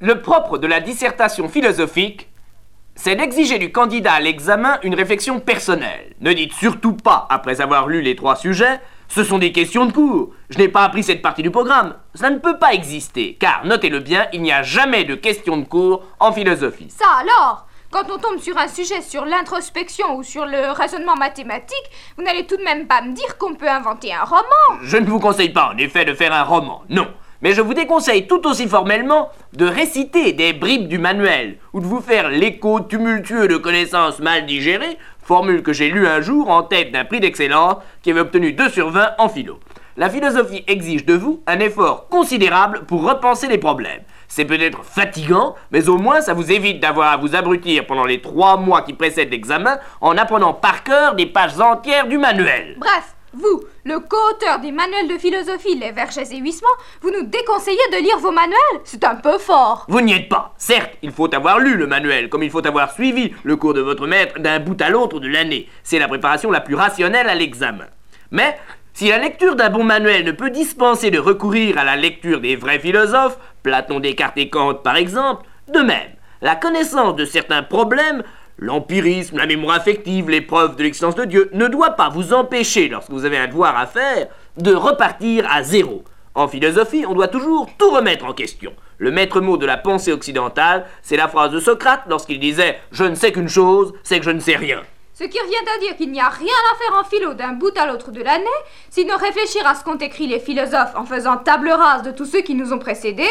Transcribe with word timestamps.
Le 0.00 0.22
propre 0.22 0.58
de 0.58 0.68
la 0.68 0.78
dissertation 0.78 1.48
philosophique, 1.48 2.28
c'est 2.94 3.16
d'exiger 3.16 3.58
du 3.58 3.72
candidat 3.72 4.12
à 4.12 4.20
l'examen 4.20 4.78
une 4.84 4.94
réflexion 4.94 5.40
personnelle. 5.40 6.14
Ne 6.20 6.32
dites 6.32 6.52
surtout 6.52 6.92
pas, 6.92 7.26
après 7.30 7.60
avoir 7.60 7.88
lu 7.88 8.00
les 8.00 8.14
trois 8.14 8.36
sujets, 8.36 8.80
ce 9.08 9.24
sont 9.24 9.38
des 9.38 9.50
questions 9.50 9.86
de 9.86 9.92
cours. 9.92 10.30
Je 10.50 10.58
n'ai 10.58 10.68
pas 10.68 10.84
appris 10.84 11.02
cette 11.02 11.20
partie 11.20 11.42
du 11.42 11.50
programme. 11.50 11.96
Ça 12.14 12.30
ne 12.30 12.38
peut 12.38 12.58
pas 12.58 12.74
exister, 12.74 13.36
car, 13.40 13.64
notez-le 13.64 13.98
bien, 13.98 14.28
il 14.32 14.42
n'y 14.42 14.52
a 14.52 14.62
jamais 14.62 15.02
de 15.02 15.16
questions 15.16 15.56
de 15.56 15.64
cours 15.64 16.04
en 16.20 16.30
philosophie. 16.30 16.90
Ça 16.90 17.06
alors? 17.20 17.66
Quand 17.90 18.08
on 18.12 18.18
tombe 18.18 18.38
sur 18.38 18.56
un 18.56 18.68
sujet 18.68 19.00
sur 19.00 19.24
l'introspection 19.24 20.14
ou 20.14 20.22
sur 20.22 20.46
le 20.46 20.70
raisonnement 20.70 21.16
mathématique, 21.16 21.90
vous 22.16 22.22
n'allez 22.22 22.46
tout 22.46 22.56
de 22.56 22.62
même 22.62 22.86
pas 22.86 23.02
me 23.02 23.14
dire 23.14 23.36
qu'on 23.36 23.54
peut 23.54 23.68
inventer 23.68 24.14
un 24.14 24.22
roman 24.22 24.80
Je 24.82 24.96
ne 24.96 25.06
vous 25.06 25.18
conseille 25.18 25.48
pas, 25.48 25.72
en 25.74 25.76
effet, 25.78 26.04
de 26.04 26.14
faire 26.14 26.32
un 26.32 26.44
roman, 26.44 26.84
non. 26.88 27.08
Mais 27.40 27.52
je 27.52 27.60
vous 27.60 27.74
déconseille 27.74 28.26
tout 28.26 28.46
aussi 28.48 28.66
formellement 28.66 29.30
de 29.52 29.64
réciter 29.64 30.32
des 30.32 30.52
bribes 30.52 30.88
du 30.88 30.98
manuel 30.98 31.58
ou 31.72 31.80
de 31.80 31.86
vous 31.86 32.00
faire 32.00 32.30
l'écho 32.30 32.80
tumultueux 32.80 33.46
de 33.46 33.56
connaissances 33.56 34.18
mal 34.18 34.44
digérées, 34.44 34.98
formule 35.22 35.62
que 35.62 35.72
j'ai 35.72 35.88
lue 35.88 36.08
un 36.08 36.20
jour 36.20 36.50
en 36.50 36.64
tête 36.64 36.90
d'un 36.90 37.04
prix 37.04 37.20
d'excellence 37.20 37.76
qui 38.02 38.10
avait 38.10 38.20
obtenu 38.20 38.52
2 38.52 38.68
sur 38.70 38.90
20 38.90 39.10
en 39.18 39.28
philo. 39.28 39.60
La 39.96 40.10
philosophie 40.10 40.64
exige 40.66 41.04
de 41.04 41.14
vous 41.14 41.42
un 41.46 41.60
effort 41.60 42.08
considérable 42.08 42.86
pour 42.86 43.04
repenser 43.04 43.46
les 43.46 43.58
problèmes. 43.58 44.02
C'est 44.26 44.44
peut-être 44.44 44.84
fatigant, 44.84 45.54
mais 45.70 45.88
au 45.88 45.96
moins 45.96 46.20
ça 46.20 46.34
vous 46.34 46.50
évite 46.50 46.80
d'avoir 46.80 47.12
à 47.12 47.16
vous 47.16 47.36
abrutir 47.36 47.86
pendant 47.86 48.04
les 48.04 48.20
trois 48.20 48.56
mois 48.56 48.82
qui 48.82 48.94
précèdent 48.94 49.30
l'examen 49.30 49.78
en 50.00 50.16
apprenant 50.16 50.54
par 50.54 50.82
cœur 50.82 51.14
des 51.14 51.26
pages 51.26 51.60
entières 51.60 52.08
du 52.08 52.18
manuel. 52.18 52.76
Bref, 52.78 53.16
vous, 53.34 53.62
le 53.84 54.00
co-auteur 54.00 54.58
des 54.60 54.72
manuels 54.72 55.08
de 55.08 55.18
philosophie 55.18 55.74
Les 55.74 55.92
Vergès 55.92 56.32
et 56.32 56.38
Huissements, 56.38 56.68
vous 57.02 57.10
nous 57.10 57.24
déconseillez 57.24 57.76
de 57.92 58.02
lire 58.02 58.18
vos 58.18 58.30
manuels? 58.30 58.80
C'est 58.84 59.04
un 59.04 59.16
peu 59.16 59.36
fort. 59.38 59.84
Vous 59.88 60.00
n'y 60.00 60.14
êtes 60.14 60.28
pas. 60.28 60.54
Certes, 60.56 60.92
il 61.02 61.12
faut 61.12 61.34
avoir 61.34 61.58
lu 61.58 61.76
le 61.76 61.86
manuel, 61.86 62.28
comme 62.28 62.42
il 62.42 62.50
faut 62.50 62.66
avoir 62.66 62.92
suivi 62.92 63.34
le 63.44 63.56
cours 63.56 63.74
de 63.74 63.82
votre 63.82 64.06
maître 64.06 64.38
d'un 64.38 64.60
bout 64.60 64.80
à 64.80 64.88
l'autre 64.88 65.20
de 65.20 65.28
l'année. 65.28 65.68
C'est 65.82 65.98
la 65.98 66.08
préparation 66.08 66.50
la 66.50 66.60
plus 66.60 66.74
rationnelle 66.74 67.28
à 67.28 67.34
l'examen. 67.34 67.86
Mais 68.30 68.58
si 68.94 69.08
la 69.08 69.18
lecture 69.18 69.56
d'un 69.56 69.70
bon 69.70 69.84
manuel 69.84 70.24
ne 70.24 70.32
peut 70.32 70.50
dispenser 70.50 71.10
de 71.10 71.18
recourir 71.18 71.78
à 71.78 71.84
la 71.84 71.96
lecture 71.96 72.40
des 72.40 72.56
vrais 72.56 72.78
philosophes, 72.78 73.38
Platon, 73.62 74.00
Descartes 74.00 74.38
et 74.38 74.48
Kant 74.48 74.74
par 74.74 74.96
exemple, 74.96 75.46
de 75.68 75.80
même, 75.80 76.12
la 76.40 76.56
connaissance 76.56 77.14
de 77.16 77.24
certains 77.24 77.62
problèmes 77.62 78.22
L'empirisme, 78.60 79.36
la 79.36 79.46
mémoire 79.46 79.76
affective, 79.76 80.28
l'épreuve 80.28 80.74
de 80.74 80.82
l'existence 80.82 81.14
de 81.14 81.24
Dieu 81.24 81.48
ne 81.52 81.68
doit 81.68 81.90
pas 81.90 82.08
vous 82.08 82.32
empêcher, 82.32 82.88
lorsque 82.88 83.10
vous 83.10 83.24
avez 83.24 83.38
un 83.38 83.46
devoir 83.46 83.78
à 83.78 83.86
faire, 83.86 84.26
de 84.56 84.74
repartir 84.74 85.46
à 85.48 85.62
zéro. 85.62 86.02
En 86.34 86.48
philosophie, 86.48 87.04
on 87.06 87.14
doit 87.14 87.28
toujours 87.28 87.68
tout 87.78 87.90
remettre 87.90 88.24
en 88.24 88.32
question. 88.32 88.72
Le 88.96 89.12
maître 89.12 89.40
mot 89.40 89.58
de 89.58 89.66
la 89.66 89.76
pensée 89.76 90.12
occidentale, 90.12 90.86
c'est 91.02 91.16
la 91.16 91.28
phrase 91.28 91.52
de 91.52 91.60
Socrate 91.60 92.02
lorsqu'il 92.08 92.40
disait⁇ 92.40 92.70
Je 92.90 93.04
ne 93.04 93.14
sais 93.14 93.30
qu'une 93.30 93.48
chose, 93.48 93.92
c'est 94.02 94.18
que 94.18 94.24
je 94.24 94.30
ne 94.30 94.40
sais 94.40 94.56
rien⁇ 94.56 94.78
Ce 95.14 95.22
qui 95.22 95.38
revient 95.38 95.54
à 95.76 95.78
dire 95.78 95.96
qu'il 95.96 96.10
n'y 96.10 96.20
a 96.20 96.28
rien 96.28 96.48
à 96.72 96.76
faire 96.78 96.98
en 96.98 97.04
philo 97.04 97.34
d'un 97.34 97.52
bout 97.52 97.76
à 97.78 97.86
l'autre 97.86 98.10
de 98.10 98.24
l'année, 98.24 98.44
sinon 98.90 99.16
réfléchir 99.16 99.64
à 99.68 99.76
ce 99.76 99.84
qu'ont 99.84 99.98
écrit 99.98 100.26
les 100.26 100.40
philosophes 100.40 100.96
en 100.96 101.04
faisant 101.04 101.36
table 101.36 101.70
rase 101.70 102.02
de 102.02 102.10
tous 102.10 102.26
ceux 102.26 102.40
qui 102.40 102.56
nous 102.56 102.72
ont 102.72 102.80
précédés, 102.80 103.30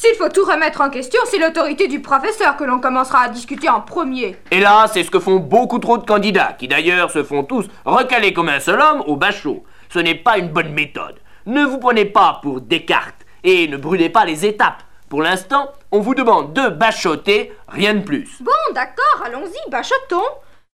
s'il 0.00 0.14
faut 0.14 0.30
tout 0.30 0.46
remettre 0.46 0.80
en 0.80 0.88
question, 0.88 1.20
c'est 1.26 1.38
l'autorité 1.38 1.86
du 1.86 2.00
professeur 2.00 2.56
que 2.56 2.64
l'on 2.64 2.80
commencera 2.80 3.24
à 3.24 3.28
discuter 3.28 3.68
en 3.68 3.82
premier. 3.82 4.34
Et 4.50 4.58
là, 4.58 4.86
c'est 4.90 5.04
ce 5.04 5.10
que 5.10 5.20
font 5.20 5.36
beaucoup 5.36 5.78
trop 5.78 5.98
de 5.98 6.06
candidats, 6.06 6.54
qui 6.58 6.68
d'ailleurs 6.68 7.10
se 7.10 7.22
font 7.22 7.44
tous 7.44 7.66
recaler 7.84 8.32
comme 8.32 8.48
un 8.48 8.60
seul 8.60 8.80
homme 8.80 9.02
au 9.06 9.16
bachot. 9.16 9.62
Ce 9.92 9.98
n'est 9.98 10.14
pas 10.14 10.38
une 10.38 10.48
bonne 10.48 10.72
méthode. 10.72 11.16
Ne 11.44 11.64
vous 11.64 11.76
prenez 11.76 12.06
pas 12.06 12.38
pour 12.42 12.62
Descartes 12.62 13.26
et 13.44 13.68
ne 13.68 13.76
brûlez 13.76 14.08
pas 14.08 14.24
les 14.24 14.46
étapes. 14.46 14.82
Pour 15.10 15.20
l'instant, 15.20 15.68
on 15.92 16.00
vous 16.00 16.14
demande 16.14 16.54
de 16.54 16.70
bachoter, 16.70 17.52
rien 17.68 17.92
de 17.92 18.00
plus. 18.00 18.38
Bon, 18.40 18.52
d'accord, 18.74 19.22
allons-y, 19.26 19.70
bachotons. 19.70 20.24